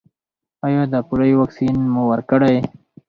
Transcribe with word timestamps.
ایا 0.65 0.81
د 0.93 0.95
پولیو 1.07 1.39
واکسین 1.41 1.75
مو 1.93 2.03
ورکړی؟ 2.11 2.55